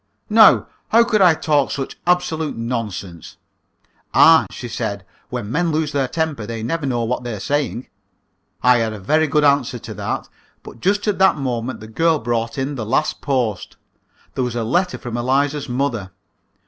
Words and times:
"Now, 0.31 0.65
how 0.87 1.03
could 1.03 1.21
I 1.21 1.35
talk 1.35 1.69
such 1.69 1.99
absolute 2.07 2.57
nonsense?" 2.57 3.37
"Ah!" 4.15 4.47
she 4.49 4.67
said; 4.67 5.05
"when 5.29 5.51
men 5.51 5.71
lose 5.71 5.91
their 5.91 6.07
temper 6.07 6.47
they 6.47 6.63
never 6.63 6.87
know 6.87 7.03
what 7.03 7.23
they're 7.23 7.39
saying!" 7.39 7.87
I 8.63 8.79
had 8.79 8.93
a 8.93 8.99
very 8.99 9.27
good 9.27 9.43
answer 9.43 9.77
to 9.77 9.93
that, 9.93 10.27
but 10.63 10.79
just 10.79 11.07
at 11.07 11.19
the 11.19 11.33
moment 11.35 11.81
the 11.81 11.87
girl 11.87 12.17
brought 12.17 12.57
in 12.57 12.73
the 12.73 12.83
last 12.83 13.21
post. 13.21 13.77
There 14.33 14.43
was 14.43 14.55
a 14.55 14.63
letter 14.63 14.97
from 14.97 15.17
Eliza's 15.17 15.69
mother. 15.69 16.09